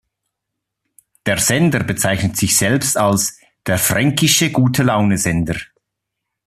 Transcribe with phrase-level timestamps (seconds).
[1.27, 5.57] Der Sender bezeichnet sich selbst als "Der fränkische Gute-Laune-Sender".